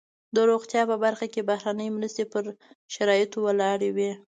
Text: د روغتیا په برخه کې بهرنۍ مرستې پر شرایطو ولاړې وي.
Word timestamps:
د 0.35 0.37
روغتیا 0.51 0.81
په 0.91 0.95
برخه 1.03 1.25
کې 1.33 1.47
بهرنۍ 1.49 1.87
مرستې 1.97 2.23
پر 2.31 2.43
شرایطو 2.95 3.37
ولاړې 3.47 3.89
وي. 3.95 4.11